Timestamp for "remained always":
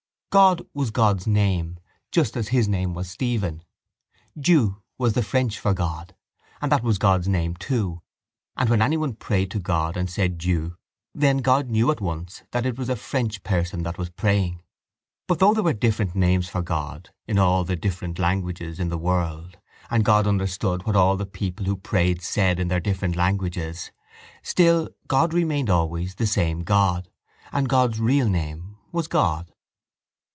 25.33-26.15